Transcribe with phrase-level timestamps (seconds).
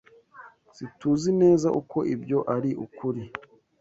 [0.75, 3.21] SiTUZI neza uko ibyo ari ukuri.